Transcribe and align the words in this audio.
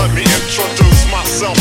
let 0.00 0.14
me 0.14 0.22
introduce 0.22 1.04
myself. 1.10 1.60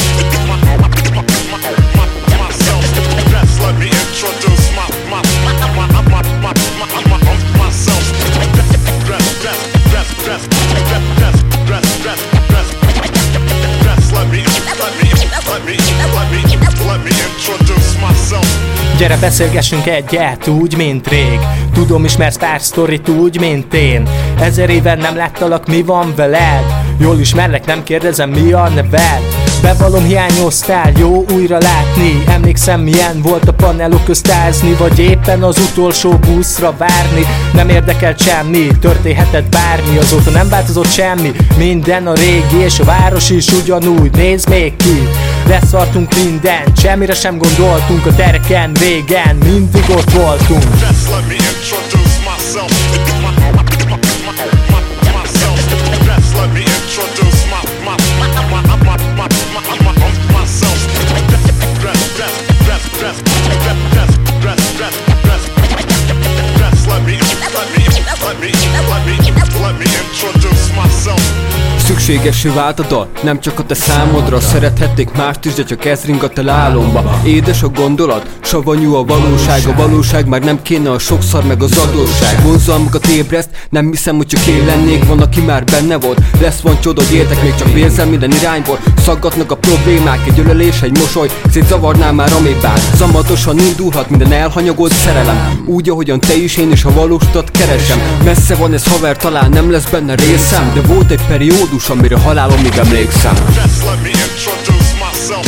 Gyere 18.98 19.18
beszélgessünk 19.18 19.88
egyet, 19.88 20.48
úgy, 20.48 20.78
mint 20.78 21.08
rég 21.08 21.40
Tudom, 21.74 22.06
ismersz 22.06 22.38
pár 22.38 22.62
sztorit 22.62 23.10
úgy, 23.10 23.40
mint 23.40 23.74
én 23.74 24.10
Ezer 24.40 24.70
éven 24.70 24.98
nem 24.98 25.16
láttalak, 25.16 25.68
mi 25.68 25.82
van 25.82 26.14
veled? 26.16 26.79
Jól 27.00 27.20
ismerlek, 27.20 27.66
nem 27.66 27.84
kérdezem, 27.84 28.30
mi 28.30 28.52
a 28.52 28.70
neved? 28.70 29.22
Bevallom 29.62 30.04
hiányoztál, 30.04 30.92
jó 30.98 31.26
újra 31.34 31.58
látni. 31.58 32.24
Emlékszem 32.28 32.82
milyen 32.82 33.22
volt 33.22 33.48
a 33.48 33.54
panelok 33.54 34.04
köztázni 34.04 34.74
Vagy 34.74 35.00
éppen 35.00 35.44
az 35.44 35.58
utolsó 35.60 36.12
buszra 36.12 36.74
várni. 36.78 37.26
Nem 37.54 37.70
érdekelt 37.70 38.22
semmi, 38.22 38.68
történhetett 38.82 39.50
bármi. 39.50 39.98
Azóta 39.98 40.30
nem 40.30 40.50
változott 40.50 40.92
semmi, 40.92 41.32
minden 41.58 42.08
a 42.08 42.14
régi 42.14 42.58
És 42.64 42.80
a 42.80 42.84
város 42.84 43.30
is 43.30 43.48
ugyanúgy, 43.48 44.12
néz 44.12 44.46
még 44.46 44.76
ki. 44.76 45.08
Leszartunk 45.48 46.16
mindent, 46.16 46.80
semmire 46.80 47.14
sem 47.14 47.38
gondoltunk 47.38 48.06
A 48.06 48.16
terken, 48.16 48.74
végen, 48.74 49.36
mindig 49.36 49.84
ott 49.90 50.12
voltunk. 50.12 50.64
Just 50.64 51.10
let 51.10 51.28
me 51.28 51.34
introduce 51.34 52.18
myself. 52.26 52.89
Let 68.30 68.40
me, 68.42 68.52
let 68.52 69.06
me, 69.08 69.18
let 69.60 69.80
me 69.80 69.86
introduce 70.06 70.76
myself. 70.76 71.39
Szükségesé 72.10 72.50
vált 72.50 72.80
a 72.80 72.86
dal, 72.88 73.08
nem 73.24 73.40
csak 73.40 73.60
a 73.60 73.64
te 73.64 73.74
számodra 73.74 74.40
Szerethették 74.40 75.12
mást 75.12 75.46
is, 75.46 75.54
de 75.54 75.64
csak 75.64 75.86
ez 75.86 76.06
ringat 76.06 76.38
el 76.38 76.50
álomba 76.50 77.20
Édes 77.24 77.64
a 77.64 77.68
gondolat, 77.68 78.28
savanyú 78.44 78.94
a 78.96 79.04
valóság. 79.04 79.62
A 79.68 79.76
valóság 79.76 80.28
már 80.28 80.42
nem 80.42 80.62
kéne 80.62 80.92
a 80.92 81.00
sokszor 81.00 81.44
meg 81.44 81.64
az 81.64 81.78
adósság. 81.78 82.44
Vonzalmakat 82.44 83.08
ébreszt, 83.08 83.50
nem 83.70 83.90
hiszem, 83.90 84.16
hogy 84.16 84.26
csak 84.26 84.46
én 84.46 84.66
lennék 84.66 85.06
Van, 85.06 85.22
aki 85.22 85.42
már 85.42 85.64
benne 85.64 85.98
volt, 85.98 86.22
lesz 86.42 86.60
van 86.60 86.80
csoda, 86.80 87.02
értek 87.14 87.44
még 87.44 87.56
csak 87.56 87.74
vérzem 87.74 88.10
minden 88.10 88.32
irányból. 88.32 88.80
Szaggatnak 88.98 89.52
a 89.52 89.58
problémák, 89.58 90.28
egy 90.28 90.40
ölelés, 90.40 90.82
egy 90.82 90.98
mosoly. 90.98 91.30
Szétzavarná 91.52 92.12
már 92.12 92.32
a 92.34 92.40
mébát 92.42 92.96
Szamatosan 92.96 93.60
indulhat 93.60 94.10
minden 94.10 94.32
elhanyagolt 94.32 94.94
szerelem. 94.94 95.64
Úgy, 95.66 95.90
ahogyan 95.90 96.20
te 96.20 96.36
is, 96.36 96.58
én 96.58 96.72
is 96.72 96.84
a 96.84 96.94
valóstat 96.94 97.52
keresem. 97.52 98.00
Messze 98.24 98.56
van 98.56 98.74
ez 98.74 98.88
haver, 98.88 99.18
talán 99.18 99.50
nem 99.50 99.72
lesz 99.72 99.90
benne 99.90 100.16
részem. 100.16 100.72
De 100.74 100.82
volt 100.82 101.12
egy 101.12 101.26
periódus, 101.28 101.90
amire 102.00 102.18
halálomig 102.18 102.78
emlékszem 102.78 103.36
Just 103.54 103.84
let 103.84 104.00
me 104.02 104.10
introduce 104.10 104.94
myself. 105.04 105.46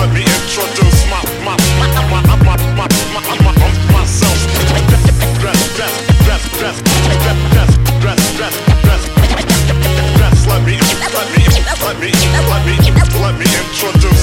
Let 0.00 0.12
me 0.12 0.20
introduce 0.20 1.00
my, 1.12 1.20
my, 1.46 1.56
my, 1.80 1.88
my, 2.10 2.20
my, 2.44 2.56
my, 2.76 2.88
my, 3.14 3.24
my, 3.44 3.62
myself. 3.92 4.38
Let 10.46 10.62
me, 10.66 10.76
let 11.14 11.28
me, 11.32 11.44
let 11.84 11.96
me, 12.00 12.10
let 12.50 12.62
me, 12.66 12.76
let 13.22 13.34
me 13.38 13.46
introduce. 13.62 14.13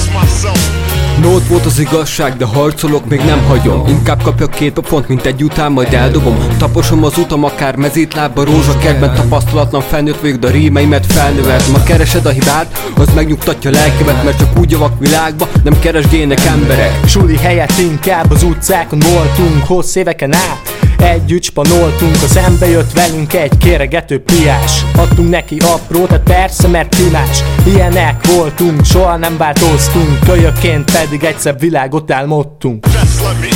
Nót 1.32 1.46
volt 1.46 1.66
az 1.66 1.78
igazság, 1.78 2.36
de 2.36 2.44
harcolok, 2.44 3.08
még 3.08 3.20
nem 3.20 3.44
hagyom. 3.44 3.86
Inkább 3.86 4.22
kapjak 4.22 4.50
két 4.50 4.80
pont, 4.88 5.08
mint 5.08 5.26
egy 5.26 5.42
után, 5.42 5.72
majd 5.72 5.92
eldobom. 5.92 6.36
Taposom 6.58 7.04
az 7.04 7.18
utam, 7.18 7.44
akár 7.44 7.76
mezítlábba, 7.76 8.44
rózsakertben 8.44 9.14
Tapasztalatlan 9.14 9.80
felnőtt 9.80 10.20
vagyok, 10.20 10.36
de 10.36 10.46
a 10.46 10.50
rímeimet 10.50 11.06
felnövelt 11.06 11.68
Ma 11.68 11.82
keresed 11.82 12.26
a 12.26 12.30
hibát, 12.30 12.90
az 12.96 13.14
megnyugtatja 13.14 13.70
lelkemet 13.70 14.24
Mert 14.24 14.38
csak 14.38 14.58
úgy 14.58 14.70
javak 14.70 14.98
világba, 14.98 15.48
nem 15.64 15.78
keresgélnek 15.78 16.44
emberek. 16.44 17.00
Suli 17.06 17.36
helyett 17.36 17.78
inkább 17.78 18.30
az 18.30 18.42
utcákon 18.42 18.98
voltunk 18.98 19.64
Hossz 19.66 19.94
éveken 19.94 20.34
át 20.34 20.81
Együtt 21.02 21.42
spanoltunk, 21.42 22.14
a 22.14 22.26
szembe 22.26 22.68
jött 22.68 22.92
velünk 22.92 23.32
egy 23.32 23.56
kéregető 23.58 24.22
piás. 24.22 24.84
Adtunk 24.96 25.28
neki 25.28 25.56
aprót, 25.58 26.10
hát 26.10 26.22
persze 26.22 26.68
mert 26.68 26.96
timás 26.96 27.42
Ilyenek 27.66 28.26
voltunk, 28.26 28.84
soha 28.84 29.16
nem 29.16 29.36
változtunk 29.36 30.18
Kölyökként 30.24 30.90
pedig 30.92 31.24
egyszer 31.24 31.58
világot 31.58 32.10
álmodtunk 32.10 32.86
Just 32.86 33.22
let 33.22 33.40
me 33.40 33.51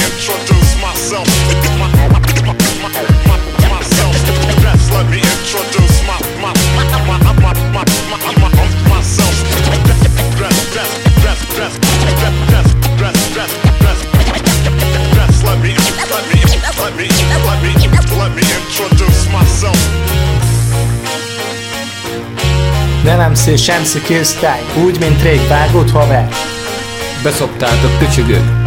introduce 18.78 19.30
myself. 19.30 19.88
Ne 23.04 23.16
nem 23.16 23.34
szél 23.34 23.56
sem 23.56 23.84
szikésztály, 23.84 24.60
úgy 24.84 24.98
mint 24.98 25.22
rég 25.22 25.40
vágott 25.48 25.90
haver 25.90 26.28
Beszoptátok, 27.22 27.98
köcsögök 27.98 28.65